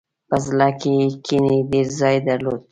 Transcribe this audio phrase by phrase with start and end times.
[0.29, 2.61] په زړه کې یې کینې ډېر ځای درلود.